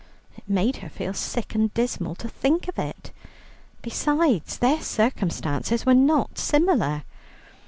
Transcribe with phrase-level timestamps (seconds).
[0.35, 3.11] It made her feel sick and dismal to think of it.
[3.83, 7.03] Besides, their circumstances were not similar.